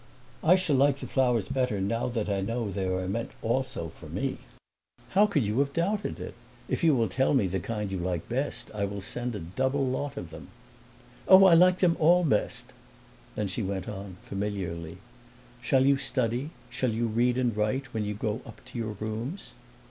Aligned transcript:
"I 0.43 0.55
shall 0.55 0.77
like 0.77 0.97
the 0.97 1.05
flowers 1.05 1.47
better 1.47 1.79
now 1.79 2.07
that 2.07 2.27
I 2.27 2.41
know 2.41 2.71
they 2.71 2.85
are 2.85 3.07
also 3.43 3.81
meant 3.87 3.91
for 3.93 4.09
me." 4.09 4.39
"How 5.09 5.27
could 5.27 5.45
you 5.45 5.59
have 5.59 5.73
doubted 5.73 6.19
it? 6.19 6.33
If 6.67 6.83
you 6.83 6.95
will 6.95 7.07
tell 7.07 7.35
me 7.35 7.45
the 7.45 7.59
kind 7.59 7.91
you 7.91 7.99
like 7.99 8.27
best 8.27 8.71
I 8.73 8.83
will 8.85 9.03
send 9.03 9.35
a 9.35 9.39
double 9.39 9.85
lot 9.85 10.17
of 10.17 10.31
them." 10.31 10.47
"Oh, 11.27 11.43
I 11.45 11.53
like 11.53 11.81
them 11.81 11.95
all 11.99 12.23
best!" 12.23 12.73
Then 13.35 13.47
she 13.47 13.61
went 13.61 13.87
on, 13.87 14.17
familiarly: 14.23 14.97
"Shall 15.61 15.85
you 15.85 15.97
study 15.97 16.49
shall 16.71 16.89
you 16.91 17.05
read 17.05 17.37
and 17.37 17.55
write 17.55 17.93
when 17.93 18.03
you 18.03 18.15
go 18.15 18.41
up 18.43 18.65
to 18.65 18.79
your 18.79 18.97
rooms?" 18.99 19.51